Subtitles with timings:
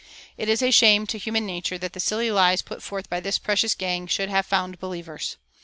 [0.35, 3.37] It is a shame to human nature that the silly lies put forth by this
[3.37, 5.37] precious gang should have found believers.